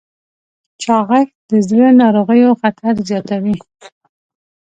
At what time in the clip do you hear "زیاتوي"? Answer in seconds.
3.09-3.55